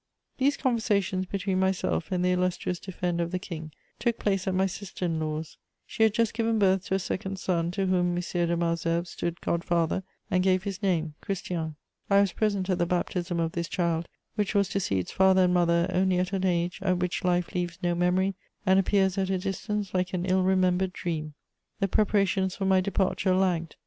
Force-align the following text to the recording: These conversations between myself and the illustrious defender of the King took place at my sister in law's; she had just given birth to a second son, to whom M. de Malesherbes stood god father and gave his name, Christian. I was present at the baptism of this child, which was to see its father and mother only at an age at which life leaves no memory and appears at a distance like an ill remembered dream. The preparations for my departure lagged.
These 0.39 0.57
conversations 0.57 1.27
between 1.27 1.59
myself 1.59 2.11
and 2.11 2.25
the 2.25 2.31
illustrious 2.31 2.79
defender 2.79 3.23
of 3.23 3.29
the 3.29 3.37
King 3.37 3.71
took 3.99 4.17
place 4.17 4.47
at 4.47 4.55
my 4.55 4.65
sister 4.65 5.05
in 5.05 5.19
law's; 5.19 5.57
she 5.85 6.01
had 6.01 6.11
just 6.11 6.33
given 6.33 6.57
birth 6.57 6.85
to 6.85 6.95
a 6.95 6.97
second 6.97 7.37
son, 7.37 7.69
to 7.69 7.85
whom 7.85 8.15
M. 8.15 8.15
de 8.15 8.57
Malesherbes 8.57 9.09
stood 9.11 9.39
god 9.41 9.63
father 9.63 10.01
and 10.31 10.41
gave 10.43 10.63
his 10.63 10.81
name, 10.81 11.13
Christian. 11.21 11.75
I 12.09 12.19
was 12.19 12.31
present 12.31 12.67
at 12.71 12.79
the 12.79 12.87
baptism 12.87 13.39
of 13.39 13.51
this 13.51 13.67
child, 13.69 14.07
which 14.33 14.55
was 14.55 14.69
to 14.69 14.79
see 14.79 14.97
its 14.97 15.11
father 15.11 15.43
and 15.43 15.53
mother 15.53 15.87
only 15.93 16.17
at 16.17 16.33
an 16.33 16.47
age 16.47 16.79
at 16.81 16.97
which 16.97 17.23
life 17.23 17.53
leaves 17.53 17.77
no 17.83 17.93
memory 17.93 18.33
and 18.65 18.79
appears 18.79 19.19
at 19.19 19.29
a 19.29 19.37
distance 19.37 19.93
like 19.93 20.15
an 20.15 20.25
ill 20.25 20.41
remembered 20.41 20.93
dream. 20.93 21.35
The 21.79 21.87
preparations 21.87 22.55
for 22.55 22.65
my 22.65 22.81
departure 22.81 23.35
lagged. 23.35 23.75